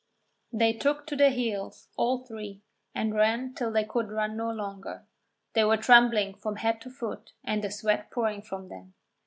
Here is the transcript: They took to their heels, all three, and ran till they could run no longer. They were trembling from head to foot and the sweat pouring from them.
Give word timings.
They 0.51 0.73
took 0.73 1.05
to 1.05 1.15
their 1.15 1.29
heels, 1.29 1.87
all 1.95 2.25
three, 2.25 2.63
and 2.95 3.13
ran 3.13 3.53
till 3.53 3.71
they 3.71 3.83
could 3.83 4.09
run 4.09 4.35
no 4.35 4.49
longer. 4.49 5.05
They 5.53 5.63
were 5.63 5.77
trembling 5.77 6.33
from 6.33 6.55
head 6.55 6.81
to 6.81 6.89
foot 6.89 7.33
and 7.43 7.63
the 7.63 7.69
sweat 7.69 8.09
pouring 8.09 8.41
from 8.41 8.69
them. 8.69 8.95